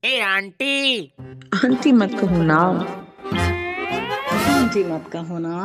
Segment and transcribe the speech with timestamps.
[0.00, 1.13] ए aunty
[1.65, 2.57] aunty मत कहो ना
[4.53, 5.57] आंटी मत कहो ना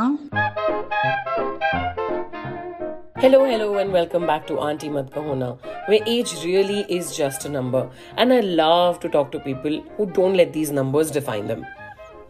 [3.21, 5.47] Hello, hello, and welcome back to Auntie Mat Kahona,
[5.89, 7.81] where age really is just a number,
[8.19, 11.65] and I love to talk to people who don't let these numbers define them.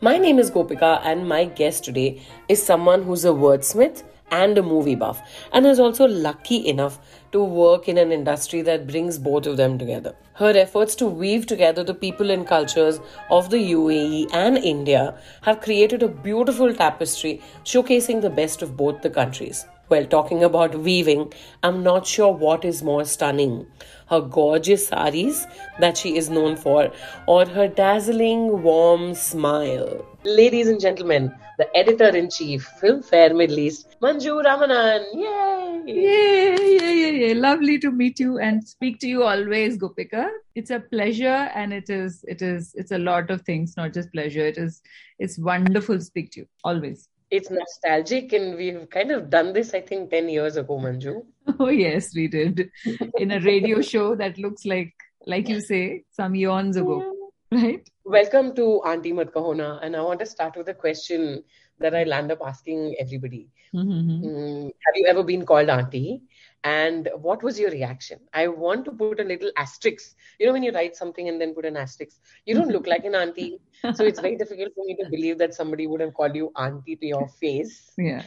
[0.01, 4.63] My name is Gopika, and my guest today is someone who's a wordsmith and a
[4.63, 5.23] movie buff,
[5.53, 6.99] and is also lucky enough
[7.33, 10.15] to work in an industry that brings both of them together.
[10.35, 13.01] Her efforts to weave together the people and cultures
[13.31, 19.03] of the UAE and India have created a beautiful tapestry showcasing the best of both
[19.03, 19.67] the countries.
[19.89, 21.33] Well, talking about weaving,
[21.63, 23.67] I'm not sure what is more stunning
[24.09, 25.47] her gorgeous saris
[25.81, 26.91] that she is known for,
[27.27, 30.05] or her dazzling, warm smile.
[30.25, 35.05] Ladies and gentlemen, the editor in chief, Filmfare Middle East, Manju Ramanan.
[35.15, 35.93] Yay!
[35.93, 37.35] Yay, yeah, yeah, yeah.
[37.41, 40.29] Lovely to meet you and speak to you always, Gopika.
[40.55, 44.13] It's a pleasure and it is it is it's a lot of things, not just
[44.13, 44.45] pleasure.
[44.47, 44.83] It is
[45.19, 46.47] it's wonderful to speak to you.
[46.65, 47.09] Always.
[47.31, 51.25] It's nostalgic, and we've kind of done this, I think, 10 years ago, Manju.
[51.61, 52.71] Oh yes, we did.
[53.19, 54.93] In a radio show that looks like
[55.27, 57.13] like you say, some eons ago.
[57.51, 57.89] Right?
[58.05, 61.43] Welcome to Auntie Mat Kahona, and I want to start with a question
[61.79, 63.49] that I land up asking everybody.
[63.75, 64.27] Mm-hmm.
[64.27, 66.23] Mm, have you ever been called auntie?
[66.65, 68.21] And what was your reaction?
[68.33, 70.17] I want to put a little asterisk.
[70.41, 73.05] You know, when you write something and then put an asterisk, you don't look like
[73.05, 73.59] an auntie.
[73.95, 76.97] So it's very difficult for me to believe that somebody would have called you auntie
[76.97, 77.93] to your face.
[77.97, 78.23] Yeah.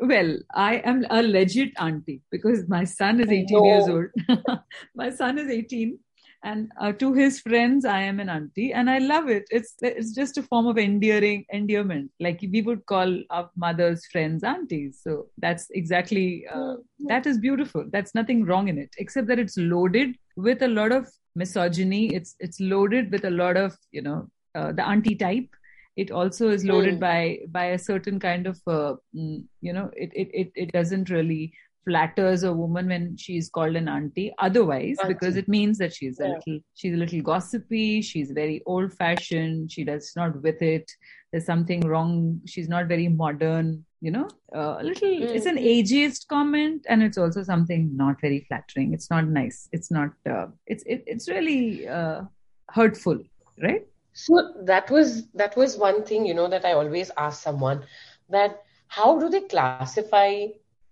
[0.00, 3.64] Well, I am a legit auntie because my son is 18 No.
[3.64, 4.06] years old.
[4.94, 5.98] my son is 18
[6.44, 9.44] and uh, to his friends I am an auntie and I love it.
[9.50, 12.10] It's it's just a form of endearing endearment.
[12.20, 15.00] Like we would call our mothers friends aunties.
[15.02, 16.74] So that's exactly uh,
[17.08, 17.84] that is beautiful.
[17.90, 22.14] That's nothing wrong in it except that it's loaded with a lot of misogyny.
[22.14, 25.48] It's it's loaded with a lot of, you know, uh, the auntie type
[25.96, 27.00] it also is loaded Mm.
[27.00, 31.10] by by a certain kind of uh, mm, you know it, it it it doesn't
[31.10, 31.52] really
[31.88, 36.26] flatters a woman when she's called an auntie otherwise because it means that she's a
[36.26, 36.34] Yeah.
[36.34, 40.96] little she's a little gossipy she's very old fashioned she does not with it
[41.32, 44.28] there's something wrong she's not very modern you know?
[44.54, 48.94] Uh, a little it's an ageist comment and it's also something not very flattering.
[48.94, 49.68] It's not nice.
[49.72, 52.22] It's not uh, it's it, it's really uh,
[52.70, 53.18] hurtful
[53.62, 53.84] right?
[54.12, 57.84] So that was that was one thing, you know, that I always ask someone
[58.30, 60.46] that how do they classify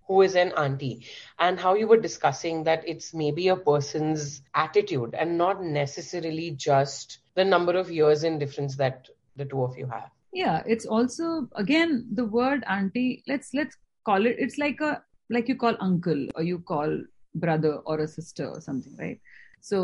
[0.06, 1.06] who is an auntie?
[1.38, 7.18] And how you were discussing that it's maybe a person's attitude and not necessarily just
[7.34, 10.10] the number of years in difference that the two of you have.
[10.32, 13.76] yeah it's also again the word auntie let's let's
[14.08, 15.02] call it it's like a
[15.36, 16.98] like you call uncle or you call
[17.44, 19.20] brother or a sister or something right
[19.60, 19.78] so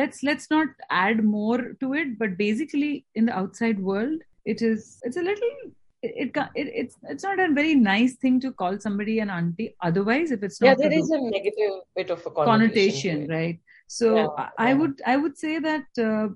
[0.00, 4.98] let's let's not add more to it but basically in the outside world it is
[5.02, 5.54] it's a little
[6.02, 9.74] it, it, it's it's not a very nice thing to call somebody an auntie.
[9.80, 13.60] Otherwise if it's not yeah there is a negative bit of a connotation, connotation right?
[13.86, 16.28] So yeah, i would i would say that uh,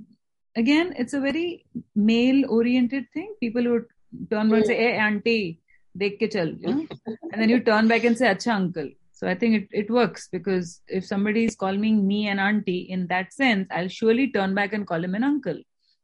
[0.55, 3.35] again it's a very male oriented thing.
[3.41, 3.87] People would
[4.31, 5.07] turn around and say hey hmm.
[5.07, 5.61] auntie
[6.03, 6.75] dekh ke chal you
[7.33, 8.91] and then you turn back and say acha uncle.
[9.19, 13.07] So i think it, it works because if somebody is calling me an auntie in
[13.13, 15.59] that sense i'll surely turn back and call him an uncle.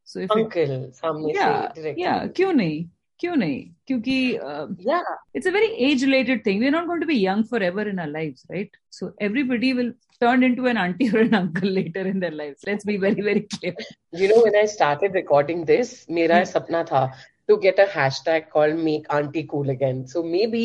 [0.05, 1.73] So if uncle it, yeah
[2.05, 2.89] yeah kyun nahi
[3.23, 4.17] क्यों नहीं क्योंकि
[5.37, 7.99] it's a very age related thing we are not going to be young forever in
[7.99, 12.21] our lives right so everybody will turn into an auntie or an uncle later in
[12.25, 13.87] their lives let's be very very clear
[14.21, 15.89] you know when i started recording this
[16.19, 17.01] mera sapna tha
[17.51, 20.63] to get a hashtag called make auntie cool again so maybe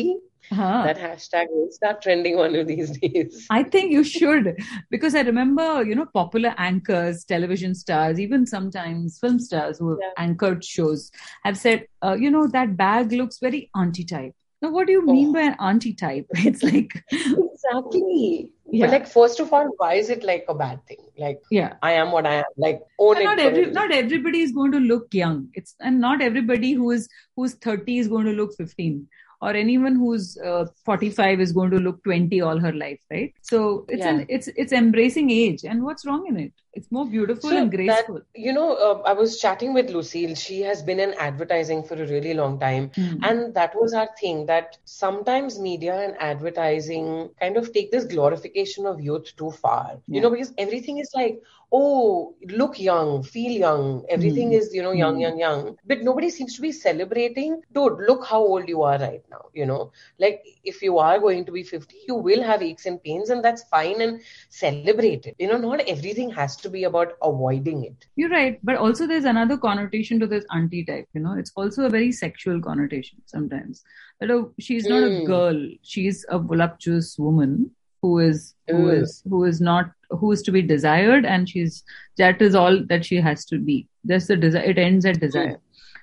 [0.50, 0.82] Huh.
[0.86, 3.46] that hashtag will start trending one of these days.
[3.50, 4.56] I think you should
[4.90, 9.98] because I remember, you know, popular anchors, television stars, even sometimes film stars who have
[10.02, 10.12] Yeah.
[10.16, 11.10] anchored shows
[11.44, 14.32] have said, uh, you know, that bag looks very auntie type.
[14.62, 15.32] Now, what do you mean Oh.
[15.34, 16.26] by an auntie type?
[16.34, 18.52] It's like, Exactly.
[18.70, 18.86] Yeah.
[18.86, 20.98] But like, first of all, why is it like a bad thing?
[21.16, 21.74] Like, yeah.
[21.82, 22.44] I am what I am.
[22.56, 23.72] Like, own not every it.
[23.72, 27.98] not everybody is going to look young it's and not everybody who is who's 30
[27.98, 29.06] is going to look 15
[29.40, 33.32] or anyone who's uh, 45 is going to look 20 all her life right?
[33.42, 35.64] So it's an it's it's embracing age.
[35.64, 39.02] And what's wrong in it it's more beautiful So and that- graceful You know, uh,
[39.04, 40.34] I was chatting with Lucille.
[40.34, 42.90] She has been in advertising for a really long time.
[42.96, 43.18] Hmm.
[43.22, 48.86] And that was our thing that sometimes media and advertising kind of take this glorification
[48.86, 50.00] of youth too far.
[50.10, 51.40] You know, because everything is like,
[51.72, 54.04] oh, look young, feel young.
[54.08, 54.58] Everything Hmm.
[54.60, 55.26] is, you know, young, Hmm.
[55.26, 55.76] young, young.
[55.86, 59.44] But nobody seems to be celebrating, dude, look how old you are right now.
[59.54, 63.02] You know, like if you are going to be 50, you will have aches and
[63.02, 64.20] pains, and that's fine and
[64.50, 65.34] celebrate it.
[65.38, 68.06] You know, not everything has to to be about avoiding it.
[68.16, 71.08] You're right, but also there's another connotation to this auntie type.
[71.14, 73.82] You know, it's also a very sexual connotation sometimes.
[74.20, 75.24] That a, she's not a Hmm.
[75.32, 77.70] girl; she's a voluptuous woman
[78.02, 78.42] who is
[78.72, 78.96] who Mm.
[79.02, 81.78] is who is not who is to be desired, and she's
[82.24, 83.78] that is all that she has to be.
[84.12, 84.70] That's the desire.
[84.74, 85.58] It ends at desire.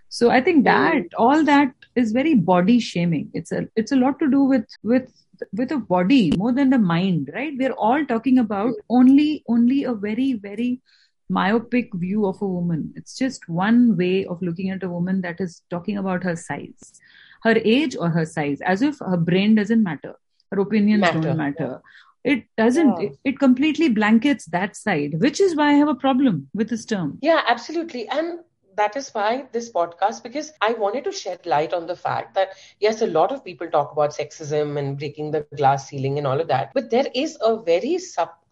[0.10, 3.30] So I think that all that is very body shaming.
[3.34, 5.08] It's a it's a lot to do with with
[5.54, 7.54] with a body more than the mind, right?
[7.58, 10.82] We're all talking about only only a very very
[11.30, 12.94] myopic view of a woman.
[12.96, 17.02] It's just one way of looking at a woman that is talking about her size,
[17.44, 20.16] her age or her size, as if her brain doesn't matter,
[20.52, 21.82] her opinions Matter, don't matter.
[22.24, 23.00] It doesn't.
[23.00, 23.08] Yeah.
[23.08, 26.86] It, it completely blankets that side, which is why I have a problem with this
[26.86, 27.20] term.
[27.22, 28.08] Yeah, absolutely.
[28.08, 28.40] And
[28.76, 32.50] that is why this podcast, because I wanted to shed light on the fact that,
[32.80, 36.32] yes, a lot of people talk about sexism and breaking the glass ceiling and all
[36.32, 37.98] of that, but there is a very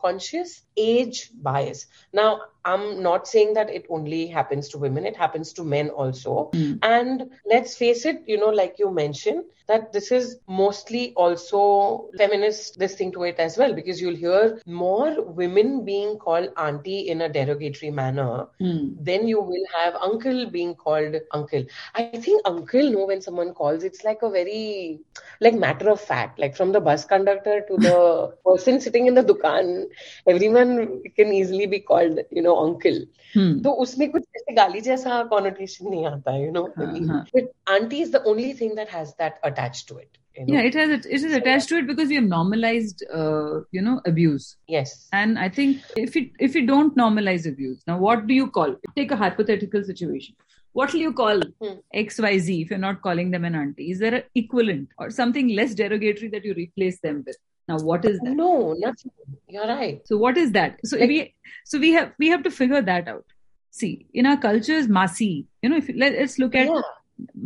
[0.03, 1.87] subconscious age bias.
[2.11, 6.49] Now, I'm not saying that it only happens to women, it happens to men also.
[6.53, 6.79] Mm.
[6.81, 12.79] And let's face it, you know, like you mentioned, that this is mostly also feminist,
[12.79, 17.21] this thing to it as well, because you'll hear more women being called auntie in
[17.21, 21.65] a derogatory manner then you will have uncle being called uncle.
[21.95, 24.99] I think uncle, no, when someone calls, it's like a very
[25.41, 26.39] like matter of fact.
[26.39, 29.87] Like from the bus conductor to the person sitting in the dukan,
[30.26, 33.00] everyone can easily be called, you know, uncle.
[33.34, 33.50] Hmm.
[33.64, 36.62] तो उसमें कुछ ऐसे गाली जैसा connotation नहीं आता, you know.
[36.68, 37.08] what I mean?
[37.08, 37.24] हाँ.
[37.34, 40.18] But auntie is the only thing that has that attached to it.
[40.38, 40.54] You know?
[40.54, 44.00] Yeah, it has it is attached to it because we have normalized, uh, you know,
[44.06, 44.56] abuse.
[44.74, 44.92] Yes.
[45.12, 48.76] And I think if it if you don't normalize abuse, now what do you call?
[49.00, 50.36] Take a hypothetical situation.
[50.78, 51.76] What will you call Hmm.
[52.00, 53.90] XYZ if you're not calling them an auntie?
[53.90, 57.36] Is there an equivalent or something less derogatory that you replace them with?
[57.67, 58.31] Now, what is that?
[58.31, 59.11] No, nothing.
[59.47, 60.01] You're right.
[60.05, 60.79] So what is that?
[60.85, 63.25] So Like- we so we have we have to figure that out.
[63.71, 66.81] See, in our cultures, masi, you know, if let, let's look at Yeah.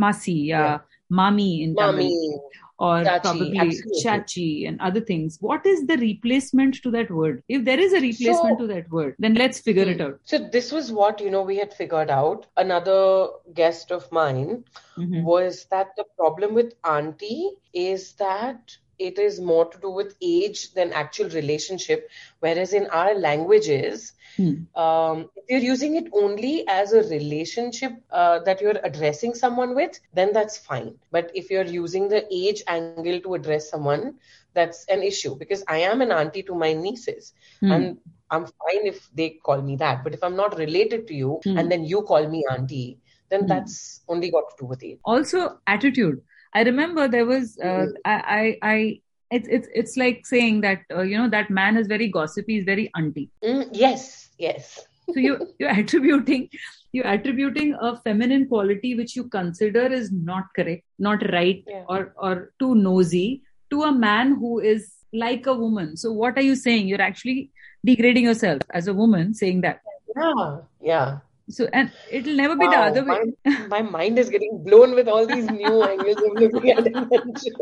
[0.05, 0.79] masi, yeah, Yeah.
[1.11, 2.41] mami in Tamil
[2.79, 4.01] or Chachi, probably absolutely.
[4.03, 5.37] chachi and other things.
[5.41, 7.43] What is the replacement to that word?
[7.47, 10.07] If there is a replacement So- to that word, then let's figure it Hmm.
[10.07, 10.19] out.
[10.25, 12.45] So this was what, you know, we had figured out.
[12.57, 14.63] Another guest of mine
[14.97, 15.23] Mhm.
[15.23, 20.73] was that the problem with auntie is that it is more to do with age
[20.73, 22.07] than actual relationship.
[22.39, 24.65] Whereas in our languages, Hmm.
[24.75, 29.99] um, if you're using it only as a relationship uh, that you're addressing someone with,
[30.13, 30.93] then that's fine.
[31.11, 33.99] But if you're using the age angle to address someone,
[34.39, 37.71] that's an issue because I am an auntie to my nieces Hmm.
[37.71, 37.97] and
[38.29, 40.03] I'm fine if they call me that.
[40.03, 41.57] But if I'm not related to you Hmm.
[41.57, 42.99] and then you call me auntie,
[43.29, 43.47] then Hmm.
[43.47, 44.99] that's only got to do with age.
[45.05, 46.21] Also, attitude.
[46.53, 47.87] I remember there was uh.
[48.05, 49.01] I, I I
[49.31, 52.65] it's it's it's like saying that uh, you know that man is very gossipy, he's
[52.65, 53.29] very auntie.
[53.43, 54.85] Mm, yes, yes.
[55.13, 56.49] So you you're attributing
[56.91, 61.83] you're attributing a feminine quality which you consider is not correct, not right, Yeah.
[61.87, 65.95] or or too nosy to a man who is like a woman.
[65.95, 66.87] So what are you saying?
[66.89, 67.51] You're actually
[67.85, 69.79] degrading yourself as a woman saying that.
[70.15, 71.19] Yeah, yeah.
[71.49, 73.19] So and it'll never be the Wow, other way.
[73.45, 77.53] my, my mind is getting blown with all these new angles of looking at it.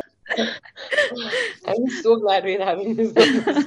[1.67, 3.11] I'm so glad we're having this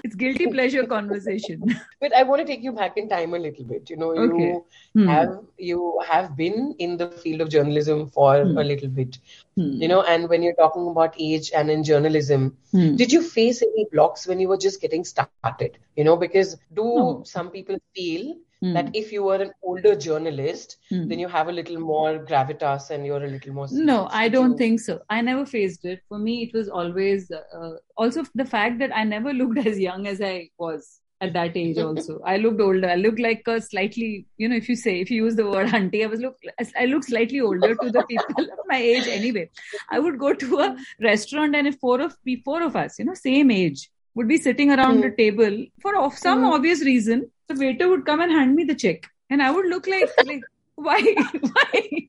[0.04, 1.62] it's guilty pleasure conversation.
[2.00, 3.90] But I want to take you back in time a little bit.
[3.90, 5.06] You know, you Hmm.
[5.08, 8.56] have you have been in the field of journalism for Hmm.
[8.58, 9.18] a little bit.
[9.56, 9.72] Hmm.
[9.82, 12.96] You know, and when you're talking about age and in journalism, Hmm.
[12.96, 15.78] did you face any blocks when you were just getting started?
[15.96, 17.22] You know, because do No.
[17.24, 18.72] some people feel Hmm.
[18.74, 21.06] that if you were an older journalist, Hmm.
[21.08, 23.98] then you have a little more gravitas and you're a little more No.
[24.10, 25.00] I don't think so.
[25.08, 26.00] I never faced it.
[26.08, 30.08] For me, it was always uh, also the fact that I never looked as young
[30.08, 31.78] as I was at that age.
[31.84, 32.88] Also, I looked older.
[32.88, 35.72] I looked like a slightly, you know, if you say if you use the word
[35.74, 36.36] auntie, I was look
[36.82, 39.06] I looked slightly older to the people of my age.
[39.06, 39.50] Anyway,
[39.88, 43.14] I would go to a restaurant and if four of four of us, you know,
[43.14, 45.02] same age, would be sitting around Hmm.
[45.10, 46.54] the table for of some Hmm.
[46.58, 49.86] obvious reason, the waiter would come and hand me the check, and I would look
[49.86, 50.42] like like
[50.76, 51.00] why
[51.40, 52.08] why.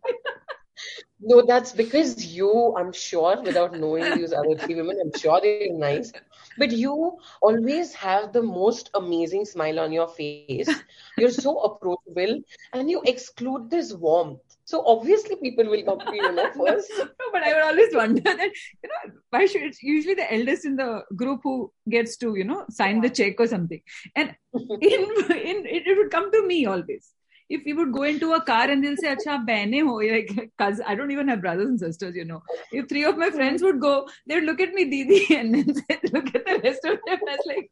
[1.21, 5.73] No, that's because you, I'm sure, without knowing these other three women, I'm sure they're
[5.73, 6.13] nice.
[6.57, 10.69] But you always have the most amazing smile on your face.
[11.17, 12.41] You're so approachable
[12.73, 14.48] and you exclude this warmth.
[14.69, 16.91] So obviously people will come to you, know, first.
[16.95, 18.51] no, but I would always wonder that,
[18.83, 22.43] you know, why should it's usually the eldest in the group who gets to, you
[22.43, 23.81] know, sign the check or something.
[24.15, 27.09] And in, in it, it would come to me always
[27.49, 30.79] if we would go into a car and they'll say, Acha, behne ho, like, cause
[30.85, 32.41] I don't even have brothers and sisters, you know.
[32.71, 35.65] If three of my friends would go, they'd look at me, Didi, and then
[36.13, 37.19] look at the rest of them.
[37.29, 37.69] as like,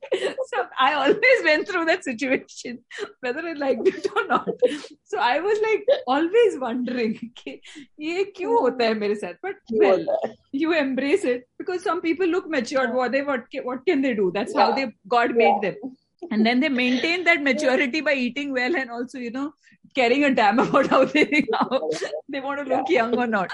[0.48, 2.79] so I always went through that situation,
[3.19, 4.50] whether I liked it or not.
[5.03, 7.31] So I was like, always wondering,
[7.98, 8.25] ye?
[9.41, 10.05] But well,
[10.51, 12.93] you embrace it because some people look matured.
[12.93, 14.31] What, they, what, what can they do?
[14.34, 14.62] That's yeah.
[14.62, 15.72] how they God made yeah.
[15.72, 15.98] them
[16.31, 19.53] and then they maintain that maturity by eating well and also you know
[19.95, 21.89] caring a damn about how they how
[22.29, 23.51] they want to look young or not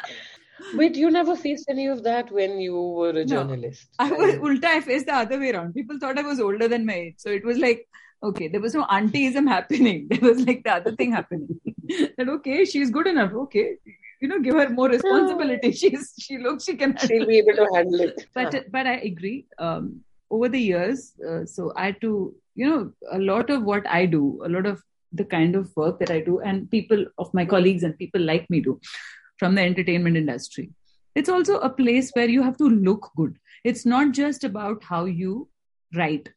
[0.75, 3.87] Wait, you never faced any of that when you were a journalist?
[3.99, 4.05] No.
[4.05, 5.73] I was ulta, I faced the other way around.
[5.73, 7.15] People thought I was older than my age.
[7.17, 7.87] So it was like,
[8.21, 10.07] okay, there was no auntyism happening.
[10.09, 11.59] There was like the other thing happening.
[12.17, 13.33] that okay, she's good enough.
[13.33, 13.75] Okay.
[14.21, 15.71] You know, give her more responsibility.
[15.73, 18.25] She's she looks she can she'll be able to handle it.
[18.33, 19.45] But but I agree.
[19.57, 20.03] Um,
[20.33, 24.05] over the years, uh, so I had to you know a lot of what i
[24.05, 27.45] do a lot of the kind of work that i do and people of my
[27.53, 28.79] colleagues and people like me do
[29.37, 30.69] from the entertainment industry.
[31.15, 33.37] It's also a place where you have to look good.
[33.63, 35.49] It's not just about how you
[35.95, 36.29] write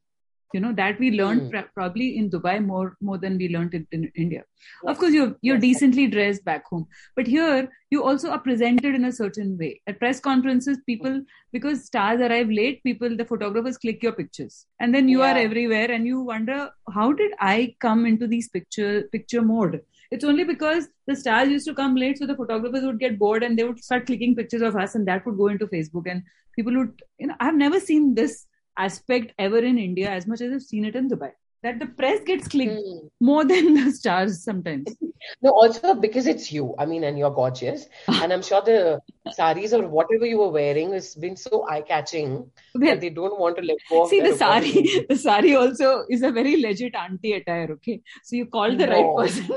[0.55, 1.51] you know that we learned mm.
[1.51, 4.91] pr- probably in dubai more more than we learned it in india yes.
[4.93, 5.67] of course you're you're yes.
[5.67, 6.87] decently dressed back home
[7.17, 11.21] but here you also are presented in a certain way at press conferences people
[11.53, 15.33] because stars arrive late people the photographers click your pictures and then you yeah.
[15.33, 20.25] are everywhere and you wonder how did i come into these picture picture mode it's
[20.25, 23.59] only because the stars used to come late so the photographers would get bored and
[23.59, 26.23] they would start clicking pictures of us and that would go into facebook and
[26.55, 30.53] people would you know i've never seen this aspect ever in India as much as
[30.53, 31.33] I've seen it in Dubai.
[31.63, 33.11] That the press gets clicked mm.
[33.21, 34.95] more than the stars sometimes.
[35.43, 36.75] No, also because it's you.
[36.79, 37.87] I mean, and you're gorgeous.
[38.09, 39.01] and I'm sure the
[39.33, 43.57] saris or whatever you were wearing has been so eye catching that they don't want
[43.57, 44.07] to let go.
[44.09, 47.73] See, the sari, the sari also is a very legit auntie attire.
[47.73, 48.93] Okay, so you called the no.
[48.93, 49.49] right person.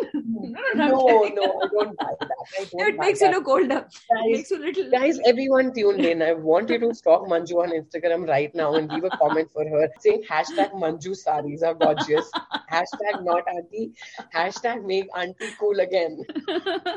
[0.50, 2.30] No, no, no, no, I don't buy that.
[2.72, 3.32] Don't it makes that.
[3.32, 3.68] you look older.
[3.68, 4.92] Guys, it makes you little.
[4.92, 6.22] Guys, everyone tuned in.
[6.22, 9.68] I want you to stalk Manju on Instagram right now and leave a comment for
[9.68, 12.30] her saying hashtag Manju saris are gorgeous.
[12.72, 13.92] hashtag not auntie.
[14.36, 16.24] Hashtag make auntie cool again.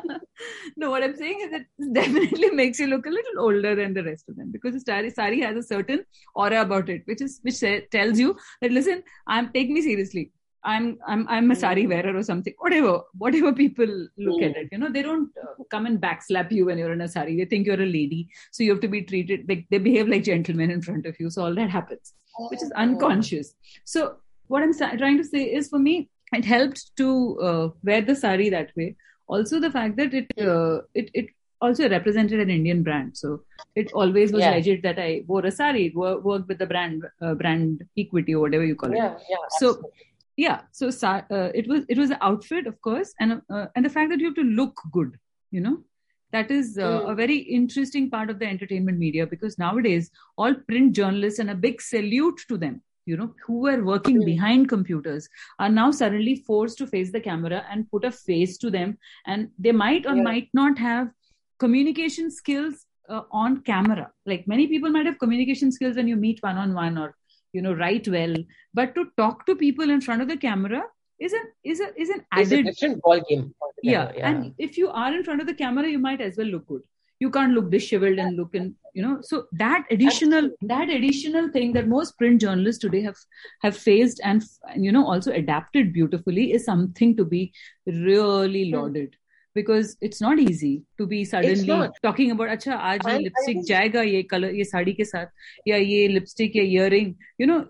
[0.77, 4.05] no, what I'm saying is it definitely makes you look a little older than the
[4.05, 6.05] rest of them because the sari, sari has a certain
[6.35, 10.33] aura about it, which is which tells you that listen, I'm take me seriously.
[10.65, 12.55] I'm I'm I'm a sari wearer or something.
[12.59, 16.67] Whatever, whatever people look at it, you know, they don't uh, come and backslap you
[16.67, 17.37] when you're in a sari.
[17.37, 20.23] They think you're a lady, so you have to be treated like they behave like
[20.23, 21.31] gentlemen in front of you.
[21.31, 22.13] So all that happens,
[22.51, 22.81] which is oh.
[22.81, 23.55] unconscious.
[23.85, 24.17] So
[24.47, 28.49] what I'm trying to say is, for me, it helped to uh, wear the sari
[28.51, 28.95] that way.
[29.27, 31.27] Also, the fact that it uh, it it
[31.61, 33.43] also represented an Indian brand, so
[33.75, 34.51] it always was yeah.
[34.51, 38.65] legit that I wore a sari, worked with the brand uh, brand equity or whatever
[38.65, 38.97] you call it.
[38.97, 39.37] Yeah, yeah.
[39.59, 39.71] So.
[39.71, 39.91] Absolutely.
[40.37, 43.91] Yeah, so uh, it was it was an outfit, of course, and uh, and the
[43.91, 45.19] fact that you have to look good,
[45.51, 45.85] you know,
[46.33, 47.11] that is uh, mm.
[47.11, 51.55] a very interesting part of the entertainment media because nowadays all print journalists and a
[51.55, 54.25] big salute to them you know who were working mm.
[54.25, 58.71] behind computers are now suddenly forced to face the camera and put a face to
[58.71, 58.97] them
[59.27, 60.23] and they might or yeah.
[60.23, 61.11] might not have
[61.59, 66.43] communication skills uh, on camera like many people might have communication skills when you meet
[66.43, 67.15] one on one or
[67.53, 68.35] you know write well.
[68.75, 70.83] But to talk to people in front of the camera
[71.19, 74.11] is an is a is an added it's a different ball game yeah.
[74.17, 74.29] yeah.
[74.29, 76.83] and if you are in front of the camera you might as well look good.
[77.21, 81.73] You can't look disheveled and look in you know so that additional that additional thing
[81.75, 83.17] that most print journalists today have
[83.61, 84.43] have faced and
[84.77, 87.53] you know also adapted beautifully is something to be
[87.87, 88.77] really hmm.
[88.77, 89.17] lauded
[89.55, 94.23] because it's not easy to be suddenly talking about acha aaj ye lipstick jayega ye
[94.33, 97.61] color ye sari ke sath ya ye lipstick ya earring you know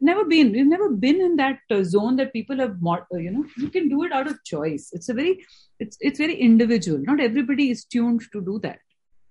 [0.00, 3.44] never been we've never been in that uh, zone that people have uh, you know
[3.56, 4.90] you can do it out of choice.
[4.92, 5.44] It's a very
[5.78, 6.98] it's it's very individual.
[6.98, 8.80] Not everybody is tuned to do that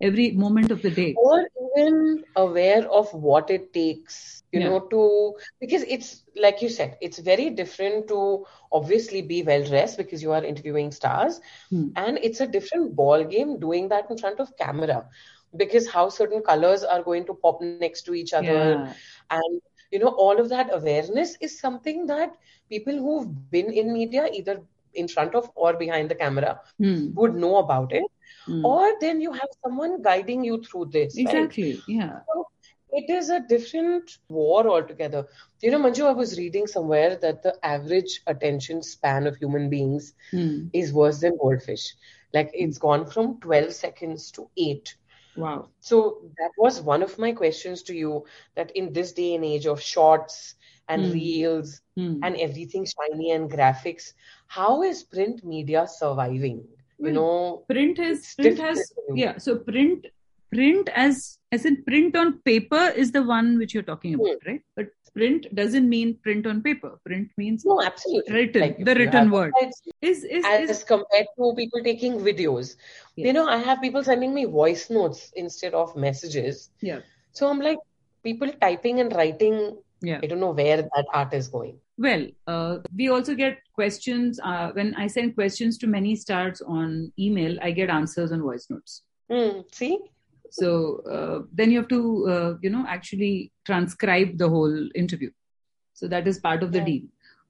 [0.02, 1.48] every moment of the day or
[1.78, 4.68] even aware of what it takes you yeah.
[4.68, 9.98] know to because it's like you said it's very different to obviously be well dressed
[9.98, 11.88] because you are interviewing stars hmm.
[11.96, 15.06] and it's a different ball game doing that in front of camera
[15.58, 18.94] because how certain colors are going to pop next to each other yeah.
[19.32, 19.62] and
[19.92, 22.36] you know all of that awareness is something that
[22.70, 24.62] people who've been in media either
[24.94, 27.14] in front of or behind the camera hmm.
[27.14, 28.04] would know about it
[28.48, 28.74] mm.
[28.74, 31.74] or then you have someone guiding you through this exactly right?
[31.88, 32.46] yeah so
[32.92, 35.26] it is a different war altogether
[35.62, 40.14] you know manju i was reading somewhere that the average attention span of human beings
[40.34, 40.72] mm.
[40.74, 41.86] is worse than goldfish
[42.34, 44.96] like it's gone from 12 seconds to 8
[45.36, 45.98] wow so
[46.38, 48.24] that was one of my questions to you
[48.56, 50.56] that in this day and age of shorts
[50.88, 51.12] and Hmm.
[51.14, 52.24] reels Hmm.
[52.24, 54.14] and everything shiny and graphics.
[54.48, 56.64] How is print media surviving?
[57.00, 60.06] You know, print has print has yeah so print
[60.52, 64.22] print as as in print on paper is the one which you're talking Hmm.
[64.26, 68.34] about right but print doesn't mean print on paper print means no, absolutely.
[68.34, 69.54] written Like the written word
[70.02, 72.76] is is, as is compared to people taking videos.
[73.16, 73.28] Yes.
[73.28, 76.70] You know, I have people sending me voice notes instead of messages.
[76.82, 77.00] yeah
[77.32, 77.80] So I'm like,
[78.24, 81.80] people typing and writing, yeah I don't know where that art is going.
[81.98, 87.12] Well uh, we also get questions uh, when i send questions to many stars on
[87.18, 89.02] email i get answers on voice notes.
[89.32, 89.98] Hmm, see?
[90.52, 95.30] so uh, then you have to uh, you know actually transcribe the whole interview.
[95.94, 96.86] So that is part of the Yeah.
[96.86, 97.02] deal.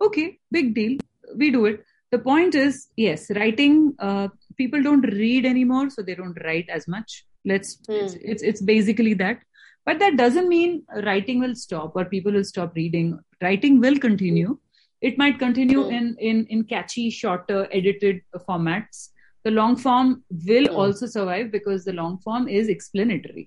[0.02, 0.98] Okay big deal.
[1.36, 1.84] We do it.
[2.12, 6.88] The point is yes writing uh, people don't read anymore so they don't write as
[6.88, 7.26] much.
[7.46, 7.94] Let's Hmm.
[8.06, 9.40] it's, it's it's basically that
[9.86, 13.10] but that doesn't mean writing will stop or people will stop reading
[13.42, 14.58] writing will continue
[15.02, 15.96] it might continue Hmm.
[15.98, 19.02] in in in catchy shorter edited formats
[19.48, 20.14] the long form
[20.52, 20.80] will Hmm.
[20.84, 23.46] also survive because the long form is explanatory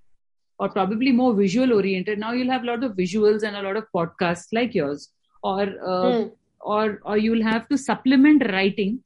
[0.59, 3.77] or probably more visual oriented now you'll have a lot of visuals and a lot
[3.83, 5.09] of podcasts like yours
[5.53, 6.27] or uh, Hmm.
[6.77, 8.97] or or you'll have to supplement writing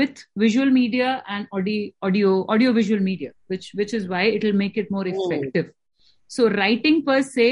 [0.00, 4.78] with visual media and audio audio audio visual media which which is why it'll make
[4.82, 5.66] it more effective
[6.34, 7.46] so writing per se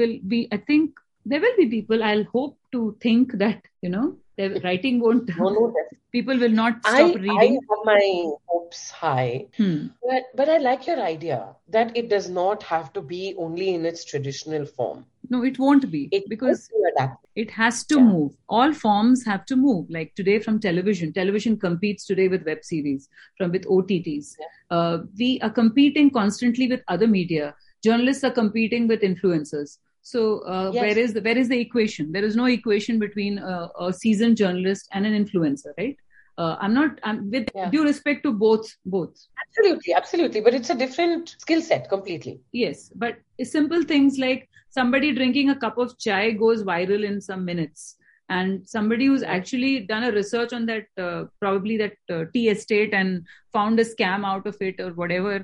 [0.00, 1.02] will be i think
[1.32, 4.06] there will be people i'll hope to think that you know
[4.38, 5.62] their writing won't No, no,
[6.16, 8.06] people will not stop I reading I have my
[8.52, 9.76] hopes high, Hmm.
[10.08, 11.38] but, but I like your idea
[11.76, 15.04] that it does not have to be only in its traditional form.
[15.34, 17.30] no it won't be It because could be adapted.
[17.44, 18.04] it has to Yeah.
[18.10, 22.60] move all forms have to move like today from television television competes today with web
[22.72, 24.52] series from with otts Yeah.
[24.76, 27.48] uh, we are competing constantly with other media
[27.88, 29.76] journalists are competing with influencers
[30.12, 30.20] so
[30.54, 30.82] uh, Yes.
[30.82, 34.36] where is the where is the equation there is no equation between a, a seasoned
[34.42, 35.96] journalist and an influencer right
[36.42, 37.70] uh, i'm not i'm with Yeah.
[37.76, 38.66] due respect to both
[38.98, 39.14] both
[39.58, 40.40] Absolutely, absolutely.
[40.46, 42.32] But it's a different skill set completely.
[42.62, 43.14] Yes, but
[43.52, 44.42] simple things like
[44.78, 47.84] somebody drinking a cup of chai goes viral in some minutes,
[48.28, 52.92] and somebody who's actually done a research on that, uh, probably that uh, tea estate
[53.00, 53.24] and
[53.56, 55.36] found a scam out of it or whatever,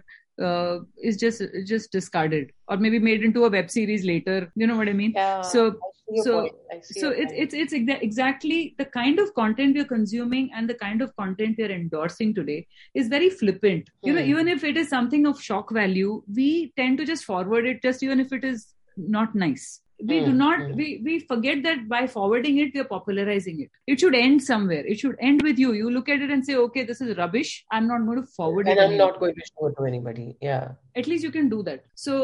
[0.43, 4.53] uh, is just just discarded or maybe made into a web series later.
[4.57, 5.13] You know what I mean?
[5.15, 5.41] Yeah.
[5.43, 6.49] So I so.
[6.91, 11.03] So it's it's it's exa- exactly the kind of content we're consuming and the kind
[11.03, 14.31] of content we're endorsing today is very flippant you know Hmm.
[14.31, 18.03] even if it is something of shock value we tend to just forward it just
[18.03, 20.77] even if it is not nice we do Hmm, not hmm.
[20.77, 23.71] we we forget that by forwarding it we're popularizing it.
[23.87, 24.85] It should end somewhere.
[24.95, 25.73] It should end with you.
[25.73, 27.51] You look at it and say okay this is rubbish.
[27.71, 30.37] I'm not going to forward and it I'm not going to show it to anybody.
[30.51, 30.71] Yeah.
[31.01, 31.85] at least you can do that.
[31.95, 32.15] So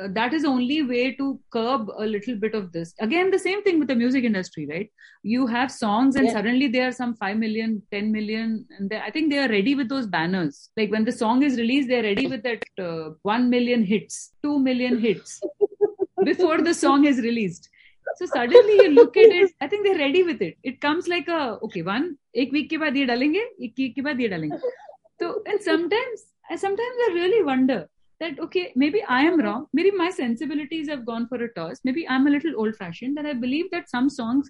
[0.00, 2.94] uh, that is only way to curb a little bit of this.
[3.06, 4.90] Again the same thing with the music industry right?
[5.34, 6.34] You have songs and Yeah.
[6.38, 9.88] suddenly there are some 5 million 10 million and i think they are ready with
[9.94, 10.60] those banners.
[10.76, 14.58] Like when the song is released they're ready with that uh, 1 million hits 2
[14.70, 15.40] million hits
[16.31, 17.69] before the song is released
[18.19, 21.27] so suddenly you look at it i think they're ready with it it comes like
[21.39, 22.11] a okay one
[22.43, 24.59] एक week के बाद ये डालेंगे एक week के बाद ये डालेंगे
[25.21, 27.79] so and sometimes I sometimes I really wonder
[28.23, 32.03] that okay maybe I am wrong maybe my sensibilities have gone for a toss maybe
[32.15, 34.49] I'm a little old fashioned that I believe that some songs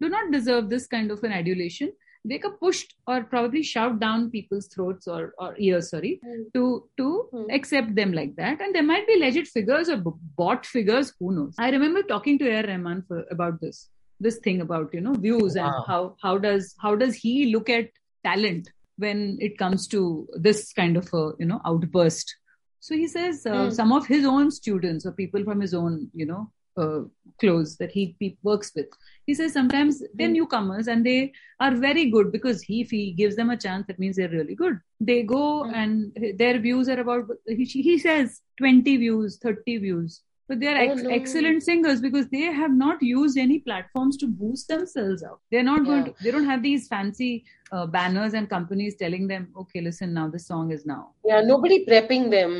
[0.00, 1.92] do not deserve this kind of an adulation
[2.30, 6.42] they get pushed or probably shoved down people's throats or, or ears sorry Hmm.
[6.56, 6.64] to
[7.02, 7.31] to Hmm.
[7.53, 8.61] accept them like that.
[8.61, 9.97] And there might be legit figures or
[10.37, 11.55] bought figures who knows?
[11.59, 12.63] I remember talking to A.R.
[12.67, 13.89] Rahman for, about this
[14.19, 17.89] this thing about you know views and how how does how does he look at
[18.23, 22.35] talent when it comes to this kind of a you know outburst?
[22.79, 23.69] So he says uh, Hmm.
[23.71, 27.01] some of his own students or people from his own you know uh,
[27.39, 28.87] close that he, he works with
[29.25, 30.33] he says sometimes they're Hmm.
[30.33, 33.99] newcomers and they are very good because he if he gives them a chance that
[33.99, 35.73] means they're really good they go Hmm.
[35.75, 40.79] and their views are about he, he says 20 views 30 views but they are
[40.91, 41.09] Oh, no.
[41.09, 45.39] excellent singers because they have not used any platforms to boost themselves up.
[45.51, 49.47] they're not going to they don't have these fancy uh, banners and companies telling them
[49.57, 52.53] okay listen now this song is now Yeah, nobody prepping them,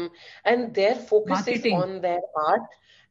[0.49, 1.73] and their focus Marketing.
[1.77, 2.21] is on their
[2.51, 2.61] art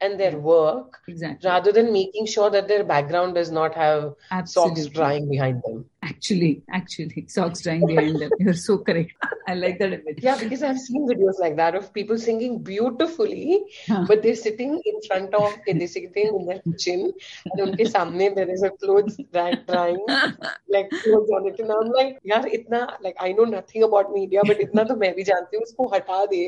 [0.02, 1.48] and their work exactly.
[1.48, 4.82] rather than making sure that their background does not have Absolutely.
[4.82, 5.84] socks drying behind them.
[6.02, 8.30] Actually, actually, socks drying behind them.
[8.38, 9.12] You're so correct.
[9.48, 10.18] I like that image.
[10.22, 14.04] Yeah, because I've seen videos like that of people singing beautifully, huh.
[14.08, 17.12] but they're sitting in front of, they're sitting in their kitchen
[17.46, 20.04] and unke samne there is a clothes drying,
[20.68, 21.58] like clothes on it.
[21.60, 25.14] And I'm like, yaar, itna, like I know nothing about media, but itna to main
[25.14, 26.42] bhi janti usko hata de.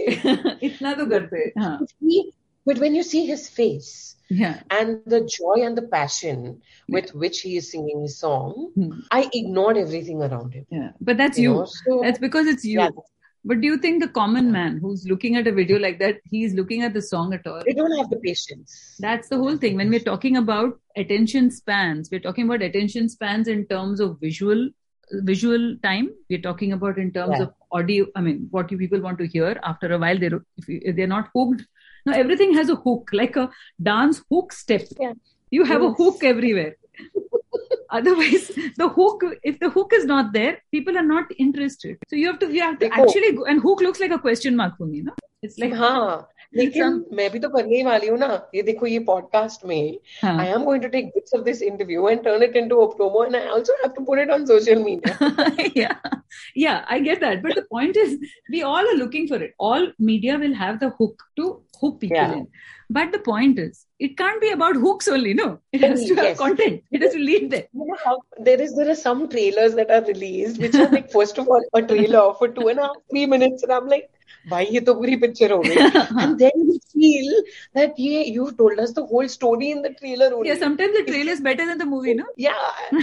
[0.71, 2.33] itna to karte.
[2.67, 4.63] But when you see his face Yeah.
[4.71, 9.01] and the joy and the passion with which he is singing his song, Hmm.
[9.11, 10.67] I ignored everything around him.
[10.71, 10.93] Yeah.
[11.01, 11.67] But that's You you.
[11.85, 12.79] so That's because it's you.
[12.81, 12.91] yeah,
[13.45, 16.55] But do you think the common man who's looking at a video like that, he's
[16.55, 17.61] looking at the song at all?
[17.67, 18.97] they don't have the patience.
[19.07, 19.77] That's the whole thing.
[19.77, 24.65] When we're talking about attention spans, we're talking about attention spans in terms of visual
[25.29, 26.07] visual time.
[26.31, 27.43] We're talking about in terms Yeah.
[27.43, 28.07] of audio.
[28.17, 29.51] I mean, what you people want to hear.
[29.63, 30.31] After a while, they
[30.63, 31.67] if, you, if they're not hooked.
[32.07, 33.51] Now everything has a hook, like a
[33.83, 34.83] dance hook step.
[35.01, 35.13] Yeah.
[35.51, 35.91] You have yes.
[35.91, 36.77] a hook everywhere.
[37.91, 41.97] Otherwise, the hook, if the hook is not there, people are not interested.
[42.09, 43.03] So you have to you have to oh.
[43.03, 45.13] actually go and hook looks like a question mark for me, no?
[45.43, 46.23] It's like huh.
[46.58, 49.98] लेकिन some- मैं भी तो करने ही वाली हूँ ना ये देखो ये पॉडकास्ट में
[50.22, 50.36] हाँ.
[50.44, 53.26] I am going to take bits of this interview and turn it into a promo
[53.26, 55.18] and I also have to put it on social media.
[55.76, 55.96] yeah
[56.64, 58.12] yeah i get that but the point is
[58.56, 61.46] we all are looking for it all media will have the hook to
[61.82, 62.34] hook people Yeah.
[62.40, 62.44] in
[62.98, 65.48] but the point is it can't be about hooks only no
[65.80, 66.38] it has to have Yes.
[66.44, 68.16] content it has to lead there You know how
[68.50, 71.68] there is there are some trailers that are released which are like first of all
[71.82, 74.10] a trailer for two and a half three minutes and I'm like
[74.49, 75.51] why ye to puri picture
[76.23, 77.29] and then we feel
[77.75, 81.33] that ye you told us the whole story in the trailer yeah sometimes the trailer
[81.33, 82.25] is better than the movie no?
[82.37, 82.53] Yeah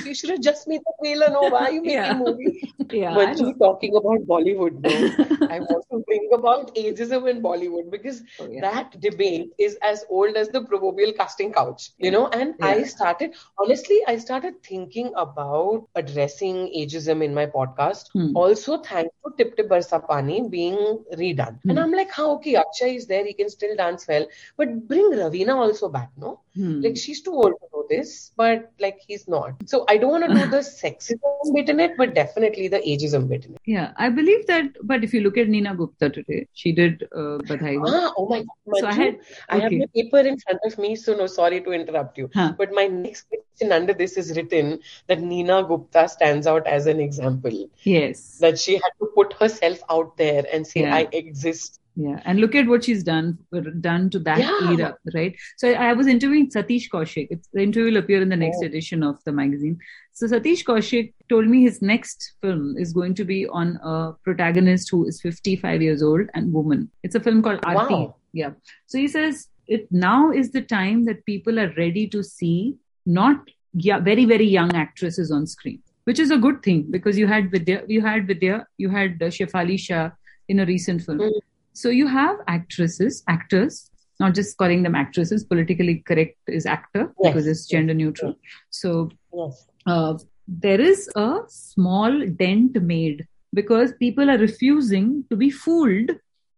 [0.05, 1.41] you should have just made the trailer no?
[1.49, 2.17] Why you making yeah.
[2.17, 2.73] movie?
[2.91, 4.81] Yeah but you talking about bollywood
[5.51, 10.49] I'm to bring about ageism in bollywood because oh, that debate is as old as
[10.49, 12.27] the proverbial casting couch you know?
[12.27, 18.09] And i started honestly i started thinking about addressing ageism in my podcast.
[18.13, 18.35] Hmm.
[18.35, 20.77] Also thanks to Tip Tip Barsa Paani being
[21.17, 21.59] re- being redone.
[21.67, 21.83] And Hmm.
[21.83, 25.55] I'm like, how okay, Akshay is there, he can still dance well, but bring Raveena
[25.55, 26.39] also back, no?
[26.55, 26.81] Hmm.
[26.81, 29.53] Like she's too old to know this, but like he's not.
[29.65, 33.27] So I don't want to do the sexism bit in it, but definitely the ageism
[33.29, 33.61] bit in it.
[33.65, 37.37] yeah i believe that but if you look at Neena Gupta today she did uh,
[37.49, 37.73] badhai.
[37.85, 38.79] Ah, oh my God.
[38.79, 41.71] so i had I have the paper in front of me, so no, sorry to
[41.71, 42.29] interrupt you.
[42.33, 42.53] Huh.
[42.57, 46.99] But my next question under this is written that Neena Gupta stands out as an
[46.99, 47.57] example.
[47.83, 50.95] yes That she had to put herself out there and say, Yeah.
[50.95, 51.79] I exist.
[51.95, 53.37] Yeah, and look at what she's done
[53.81, 54.71] done to that Yeah.
[54.71, 55.35] era, right?
[55.57, 57.27] So I, was interviewing Satish Kaushik.
[57.29, 58.65] It's, the interview will appear in the next Oh.
[58.65, 59.77] edition of the magazine.
[60.13, 64.89] So Satish Kaushik told me his next film is going to be on a protagonist
[64.89, 66.89] who is 55 years old and woman.
[67.03, 67.91] It's a film called Aarti.
[67.91, 68.15] Wow.
[68.31, 68.51] Yeah.
[68.87, 73.49] So he says it now is the time that people are ready to see not
[73.73, 77.51] yeah, very very young actresses on screen, which is a good thing because you had
[77.51, 80.11] Vidya, you had Vidya, you had uh, Shefali Shah
[80.49, 81.19] in a recent film.
[81.19, 81.39] Mm.
[81.73, 85.43] So you have actresses, actors, not just calling them actresses.
[85.43, 88.35] Politically correct is actor Yes, because it's gender neutral.
[88.69, 89.67] So Yes.
[89.85, 96.11] uh, there is a small dent made because people are refusing to be fooled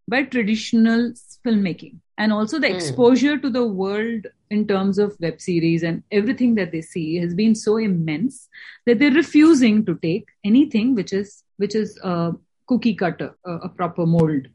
[0.08, 1.14] by traditional
[1.46, 2.76] filmmaking and also the Hmm.
[2.76, 7.34] exposure to the world in terms of web series and everything that they see has
[7.34, 8.50] been so immense
[8.86, 12.34] that they're refusing to take anything which is which is a
[12.68, 14.48] cookie cutter a, a proper mold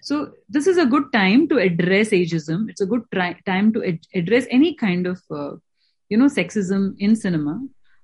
[0.00, 0.16] so
[0.48, 4.06] this is a good time to address ageism it's a good tri- time to ad-
[4.14, 5.52] address any kind of uh,
[6.10, 7.54] you know sexism in cinema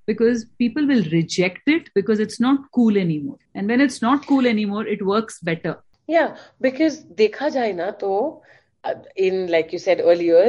[0.06, 4.46] because people will reject it because it's not cool anymore and when it's not cool
[4.46, 5.76] anymore it works better
[6.12, 6.30] Yeah,
[6.64, 8.08] because देखा जाए ना तो
[8.84, 10.46] uh, in like you said earlier,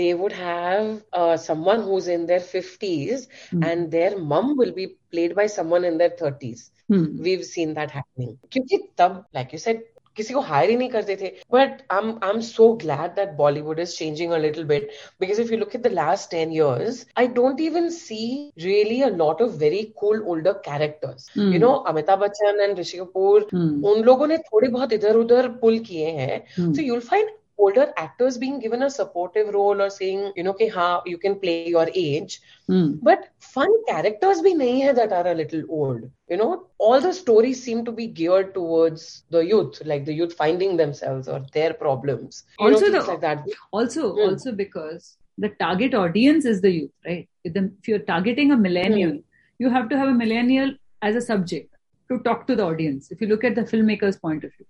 [0.00, 0.88] they would have
[1.20, 3.62] uh, someone who's in their 50s Hmm.
[3.68, 6.64] and their mum will be played by someone in their 30s.
[6.88, 7.06] Hmm.
[7.28, 8.34] We've seen that happening.
[8.56, 9.80] क्योंकि तब like you said
[10.17, 13.79] किसी को higher ही नहीं करते थे। But I I am so glad that Bollywood
[13.79, 14.89] is changing a little bit
[15.21, 18.21] because if you look at the last ten years I don't even see
[18.59, 23.47] really a lot of very cool older characters you know Amitabh Bachchan and Rishi Kapoor
[23.53, 28.37] उन लोगों ने थोड़े बहुत इधर उधर pull किए हैं। So you'll find older actors
[28.37, 31.87] being given a supportive role or saying you know okay, how you can play your
[31.93, 32.41] age.
[32.67, 32.93] Hmm.
[33.01, 36.09] But fun characters bhi nahi hai that are a little old.
[36.29, 40.33] You know all the stories seem to be geared towards the youth like the youth
[40.33, 42.43] finding themselves or their problems.
[42.59, 43.45] You also know, the, like that.
[43.71, 44.29] also hmm.
[44.29, 47.27] also because the target audience is the youth right?
[47.43, 49.17] If you're targeting a millennial hmm.
[49.59, 51.75] you have to have a millennial as a subject
[52.09, 54.65] to talk to the audience if you look at the filmmaker's point of view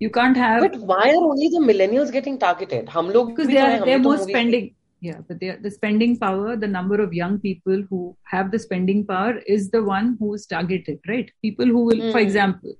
[0.00, 4.04] you can't have but why are only the millennials getting targeted because they are they're
[4.08, 8.50] more spending yeah but they, the spending power the number of young people who have
[8.50, 12.12] the spending power is the one who is targeted right people who will mm.
[12.12, 12.26] for hmm.
[12.26, 12.72] example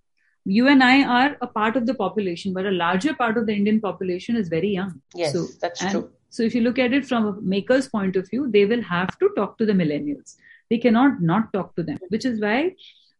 [0.45, 3.53] you and I are a part of the population, but a larger part of the
[3.53, 5.01] Indian population is very young.
[5.15, 6.11] Yes, so, that's true.
[6.31, 9.19] So, if you look at it from a maker's point of view, they will have
[9.19, 10.37] to talk to the millennials.
[10.71, 12.75] They cannot not talk to them, which is why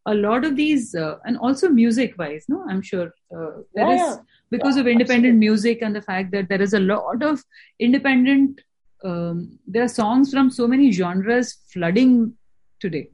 [0.07, 4.13] a lot of these uh, and also music wise no i'm sure uh, there Yeah,
[4.13, 5.47] is because Yeah, of independent absolutely.
[5.47, 7.43] music and the fact that there is a lot of
[7.79, 8.61] independent
[9.03, 12.33] um, there are songs from so many genres flooding
[12.79, 13.09] today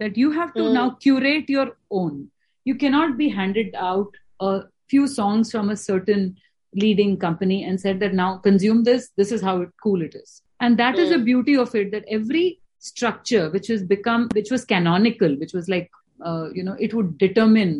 [0.00, 0.72] that you have to Mm.
[0.72, 2.30] now curate your own
[2.64, 6.36] you cannot be handed out a few songs from a certain
[6.74, 10.76] leading company and said that now consume this this is how cool it is and
[10.84, 11.24] that is the Mm.
[11.32, 12.46] beauty of it that every
[12.78, 15.90] structure which has become which was canonical which was like
[16.25, 17.73] uh, you know it would determine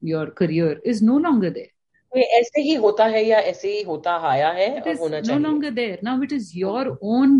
[0.00, 1.70] your career is no longer there
[2.16, 5.20] ये ऐसे ही होता है या ऐसे ही होता आया है it और is होना
[5.20, 7.32] no चाहिए longer there now it is your own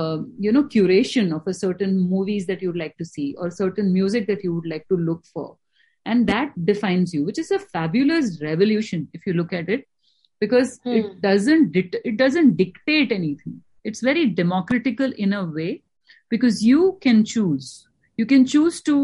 [0.00, 3.92] uh, you know curation of a certain movies that you'd like to see or certain
[3.92, 5.48] music that you would like to look for
[6.06, 9.84] and that defines you which is a fabulous revolution if you look at it
[10.44, 10.94] because Hmm.
[10.98, 13.58] it doesn't dit- it doesn't dictate anything
[13.90, 15.70] it's very democratical in a way
[16.36, 17.68] because you can choose
[18.22, 18.96] you can choose to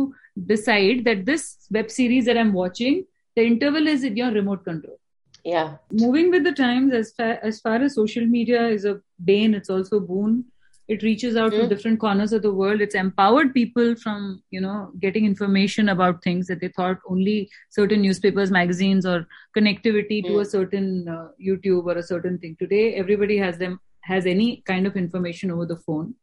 [0.47, 3.03] decide that this web series that i'm watching
[3.35, 4.99] the interval is in your remote control.
[5.43, 5.77] Yeah.
[5.91, 9.69] Moving with the times as far as far as social media is a bane it's
[9.69, 10.45] also a boon.
[10.87, 11.69] It reaches out to Mm.
[11.69, 12.81] different corners of the world.
[12.81, 18.01] It's empowered people from you know getting information about things that they thought only certain
[18.03, 19.25] newspapers magazines or
[19.57, 20.41] connectivity to Mm.
[20.41, 22.55] a certain uh, youtube or a certain thing.
[22.59, 26.13] Today everybody has them has any kind of information over the phone.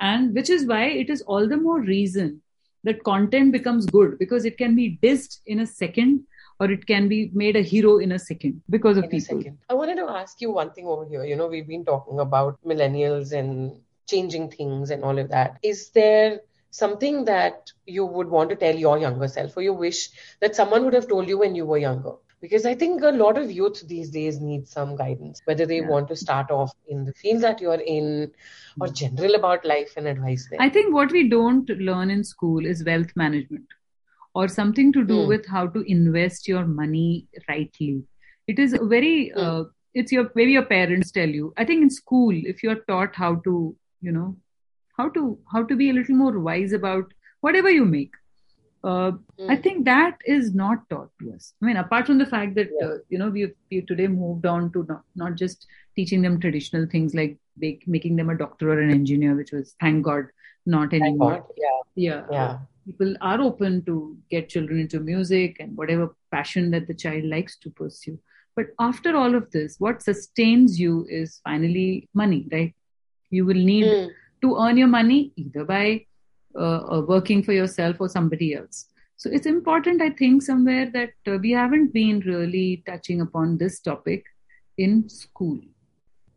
[0.00, 2.42] And which is why it is all the more reason
[2.86, 6.24] that content becomes good because it can be dissed in a second
[6.60, 9.42] or it can be made a hero in a second because of in people.
[9.68, 11.24] I wanted to ask you one thing over here.
[11.24, 15.58] You know, we've been talking about millennials and changing things and all of that.
[15.62, 20.10] Is there something that you would want to tell your younger self or you wish
[20.40, 22.12] that someone would have told you when you were younger?
[22.40, 25.88] Because I think a lot of youth these days need some guidance, whether they Yeah.
[25.88, 28.30] want to start off in the field that you're in
[28.80, 30.60] or general about life and advice there.
[30.60, 33.64] I think what we don't learn in school is wealth management
[34.34, 35.28] or something to do Hmm.
[35.28, 38.04] with how to invest your money rightly.
[38.46, 39.40] It is very, Hmm.
[39.40, 41.54] uh, it's your, maybe your parents tell you.
[41.56, 44.36] I think in school, if you're taught how to, you know,
[44.98, 48.12] how to, how to be a little more wise about whatever you make.
[48.90, 49.50] Uh, Hmm.
[49.52, 51.46] I think that is not taught to us.
[51.60, 52.86] I mean, apart from the fact that Yeah.
[52.86, 56.86] uh, you know we've, we've today moved on to not, not just teaching them traditional
[56.94, 60.24] things like make, making them a doctor or an engineer, which was thank God
[60.76, 61.34] not Thank anymore.
[61.38, 61.44] God.
[61.64, 61.80] Yeah.
[62.06, 62.58] Yeah, Yeah.
[62.86, 63.94] people are open to
[64.30, 68.18] get children into music and whatever passion that the child likes to pursue.
[68.54, 72.74] But after all of this, what sustains you is finally money, right?
[73.30, 74.08] You will need Hmm.
[74.42, 75.84] to earn your money either by
[76.58, 78.86] uh, uh, working for yourself or somebody else.
[79.16, 83.80] So it's important, I think, somewhere that uh, we haven't been really touching upon this
[83.80, 84.24] topic
[84.76, 85.58] in school.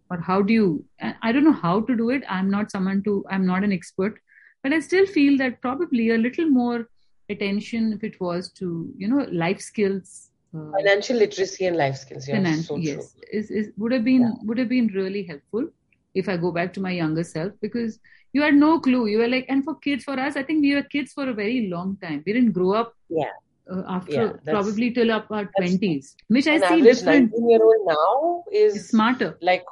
[0.09, 0.85] Or how do you?
[1.21, 2.23] I don't know how to do it.
[2.27, 3.25] I'm not someone to.
[3.29, 4.19] I'm not an expert,
[4.63, 6.87] but I still feel that probably a little more
[7.29, 12.27] attention, if it was to you know life skills, uh, Financial literacy and life skills.
[12.27, 12.37] Yeah.
[12.37, 14.33] finance, so yes, is, is would have been Yeah.
[14.45, 15.67] would have been really helpful
[16.15, 17.99] if I go back to my younger self because
[18.33, 19.07] you had no clue.
[19.07, 21.33] You were like, and for kids, for us, I think we were kids for a
[21.33, 22.23] very long time.
[22.25, 23.33] We didn't grow up Yeah.
[23.71, 27.87] uh, after Yeah, probably till up our twenties, which I see different, 19 year old
[27.87, 29.29] now is is smarter.
[29.41, 29.63] like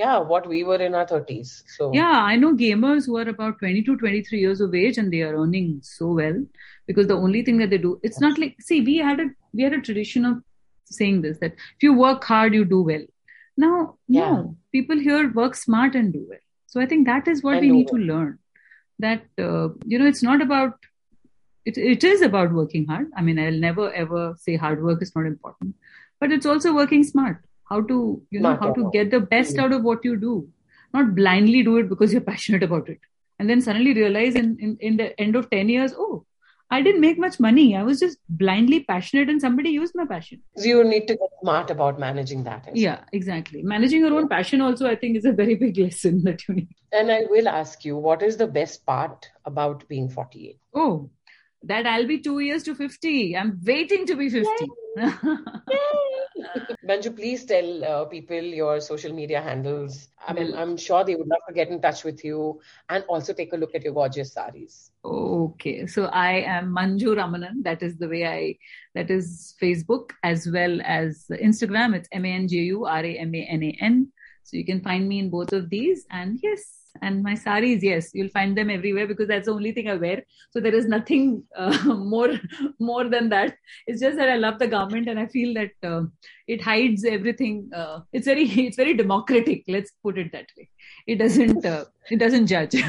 [0.00, 3.58] yeah what we were in our 30s so Yeah, I know gamers who are about
[3.58, 6.38] 22, 23 years of age and they are earning so well
[6.86, 9.62] because the only thing that they do, it's not like, see, we had a, we
[9.62, 10.36] had a tradition of
[10.84, 13.04] saying this, that if you work hard, you do well.
[13.56, 13.74] Now,
[14.08, 14.30] Yeah.
[14.30, 16.38] no, people here work smart and do well.
[16.70, 18.38] So I think that is what And we need to learn
[19.00, 20.78] that, uh, you know, it's not about,
[21.64, 23.10] it, it is about working hard.
[23.16, 25.74] I mean, I'll never ever say hard work is not important,
[26.20, 27.44] but it's also working smart.
[27.68, 29.62] How to, you know, how to get the best Mm.
[29.64, 30.48] out of what you do
[30.92, 32.98] not blindly do it because you're passionate about it
[33.38, 36.24] and then suddenly realize in, in, in the end of 10 years oh
[36.70, 37.76] i didn't make much money.
[37.76, 40.42] I was just blindly passionate and somebody used my passion.
[40.56, 43.62] You need to get smart about managing that yeah exactly.
[43.62, 46.68] Managing your own passion also i think is a very big lesson that you need.
[46.92, 51.10] And i will ask you what is the best part about being 48 oh
[51.62, 54.68] that i'll be two years to 50 i'm waiting to be 50
[56.84, 60.08] Manju, please tell uh, people your social media handles.
[60.26, 63.32] I mean, I'm sure they would love to get in touch with you and also
[63.32, 64.90] take a look at your gorgeous saris.
[65.04, 67.62] Okay, so I am Manju Ramanan.
[67.62, 68.58] That is the way I.
[68.94, 71.94] That is Facebook as well as Instagram.
[71.94, 74.12] It's M A N J U R A M A N A N.
[74.42, 76.06] So you can find me in both of these.
[76.10, 79.88] And yes, and my saris, yes, you'll find them everywhere because that's the only thing
[79.88, 80.22] I wear.
[80.50, 82.32] So there is nothing uh, more
[82.78, 83.56] more than that.
[83.86, 86.02] It's just that I love the garment and I feel that uh,
[86.46, 87.70] it hides everything.
[87.74, 89.64] Uh, it's very it's very democratic.
[89.68, 90.68] Let's put it that way.
[91.06, 92.76] It doesn't uh, it doesn't judge.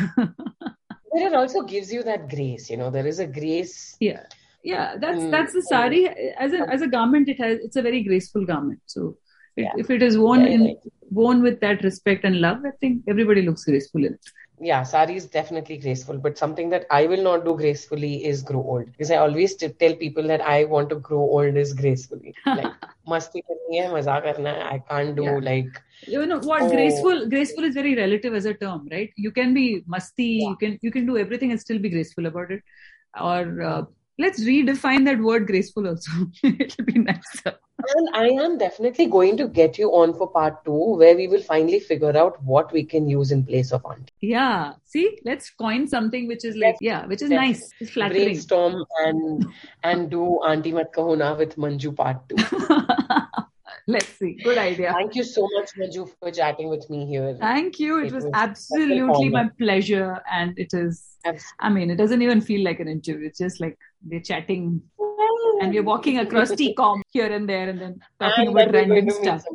[1.11, 4.23] But it also gives you that grace, you know, there is a grace yeah.
[4.63, 7.81] yeah that's Mm, that's the sari as a as a garment it has it's a
[7.81, 9.17] very graceful garment so
[9.57, 9.73] it, Yeah.
[9.77, 10.75] if it is worn Very in
[11.09, 14.37] worn with that respect and love i think everybody looks graceful in it
[14.69, 18.59] Yeah, sari is definitely graceful, but something that I will not do gracefully is grow
[18.73, 18.89] old.
[18.91, 22.33] Because I always t- tell people that I want to grow old is gracefully.
[22.59, 22.75] Like,
[23.13, 24.67] masti karni hai, maza karna hai.
[24.75, 25.39] I can't do Yeah.
[25.47, 25.79] like,
[26.17, 26.69] you know what Oh.
[26.75, 30.77] graceful graceful is very relative as a term right you can be musty you can
[30.89, 32.61] you can do everything and still be graceful about it
[33.31, 33.81] or uh,
[34.27, 36.11] let's redefine that word graceful also
[36.65, 37.53] it'll be nicer
[37.95, 41.41] and I am definitely going to get you on for part two, where we will
[41.41, 44.13] finally figure out what we can use in place of auntie.
[44.21, 48.23] yeah see let's coin something which is like yeah which is Let's nice it's flattering
[48.25, 49.45] Brainstorm and
[49.83, 52.35] and do Auntie Mat Kahona with Manju part two.
[53.87, 57.35] let's see good idea Thank you so much, Manju, for chatting with me here.
[57.39, 57.99] Thank you.
[57.99, 60.21] It, It was, was absolutely my pleasure.
[60.31, 63.27] And it is, Abs- I mean, it doesn't even feel like an interview.
[63.27, 64.81] It's just like we're chatting
[65.59, 68.95] and we're walking across TECOM here and there and then talking And about then we're
[68.95, 69.45] going random stuff.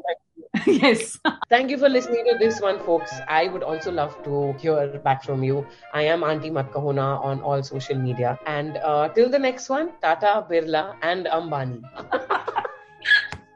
[0.66, 1.18] yes.
[1.50, 3.12] Thank you for listening to this one, folks.
[3.28, 5.66] I would also love to hear back from you.
[5.92, 8.38] I am Auntie Matkahona on all social media.
[8.46, 11.82] And uh, till the next one, Tata, Birla, and Ambani.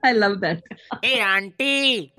[0.03, 0.62] I love that.
[1.03, 2.12] Hey, auntie.